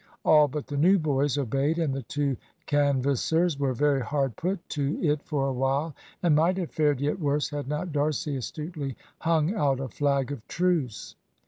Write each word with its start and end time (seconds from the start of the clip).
All 0.25 0.47
but 0.47 0.65
the 0.65 0.77
new 0.77 0.97
boys 0.97 1.37
obeyed, 1.37 1.77
and 1.77 1.93
the 1.93 2.01
two 2.01 2.35
"canvassers" 2.65 3.59
were 3.59 3.75
very 3.75 4.01
hard 4.01 4.35
put 4.35 4.67
to 4.69 4.97
it 4.99 5.21
for 5.21 5.47
a 5.47 5.53
while, 5.53 5.93
and 6.23 6.35
might 6.35 6.57
have 6.57 6.71
fared 6.71 6.99
yet 6.99 7.19
worse, 7.19 7.49
had 7.49 7.67
not 7.67 7.91
D'Arcy 7.91 8.35
astutely 8.35 8.97
hung 9.19 9.53
out 9.53 9.79
a 9.79 9.87
flag 9.87 10.31
of 10.31 10.41
truce. 10.47 11.13